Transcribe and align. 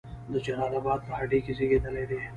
د 0.31 0.33
جلال 0.45 0.73
آباد 0.79 0.99
په 1.07 1.13
هډې 1.19 1.39
کې 1.45 1.51
زیږیدلی 1.57 2.05
دی. 2.09 2.19